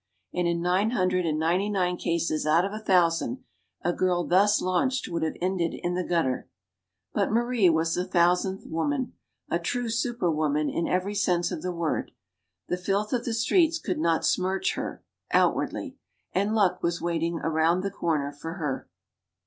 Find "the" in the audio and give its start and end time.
5.93-6.03, 7.93-8.03, 11.61-11.71, 12.67-12.77, 13.25-13.33, 17.81-17.91